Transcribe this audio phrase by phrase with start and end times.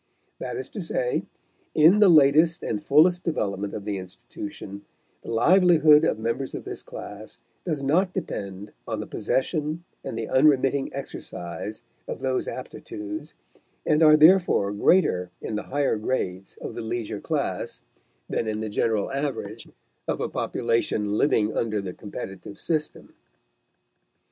[0.39, 1.25] That is to say,
[1.75, 4.81] in the latest and fullest development of the institution,
[5.21, 10.27] the livelihood of members of this class does not depend on the possession and the
[10.27, 13.35] unremitting exercise of those aptitudes
[13.87, 17.81] are therefore greater in the higher grades of the leisure class
[18.27, 19.67] than in the general average
[20.07, 23.13] of a population living under the competitive system.